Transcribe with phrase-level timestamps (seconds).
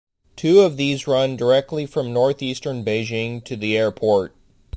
[0.35, 4.35] Two of these run directly from northeastern Beijing to the airport.